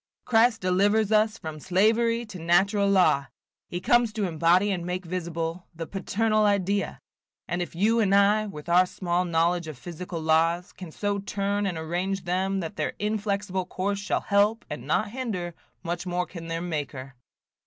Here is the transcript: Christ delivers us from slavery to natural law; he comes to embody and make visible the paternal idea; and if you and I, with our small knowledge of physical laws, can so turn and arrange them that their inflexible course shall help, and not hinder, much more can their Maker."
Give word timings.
Christ 0.25 0.61
delivers 0.61 1.11
us 1.11 1.37
from 1.37 1.59
slavery 1.59 2.25
to 2.25 2.39
natural 2.39 2.89
law; 2.89 3.27
he 3.67 3.79
comes 3.79 4.11
to 4.13 4.23
embody 4.25 4.71
and 4.71 4.83
make 4.83 5.05
visible 5.05 5.67
the 5.75 5.85
paternal 5.85 6.43
idea; 6.43 6.99
and 7.47 7.61
if 7.61 7.75
you 7.75 7.99
and 7.99 8.15
I, 8.15 8.47
with 8.47 8.67
our 8.67 8.87
small 8.87 9.25
knowledge 9.25 9.67
of 9.67 9.77
physical 9.77 10.19
laws, 10.19 10.73
can 10.73 10.91
so 10.91 11.19
turn 11.19 11.67
and 11.67 11.77
arrange 11.77 12.23
them 12.23 12.61
that 12.61 12.77
their 12.77 12.93
inflexible 12.97 13.67
course 13.67 13.99
shall 13.99 14.21
help, 14.21 14.65
and 14.71 14.87
not 14.87 15.11
hinder, 15.11 15.53
much 15.83 16.07
more 16.07 16.25
can 16.25 16.47
their 16.47 16.61
Maker." 16.63 17.13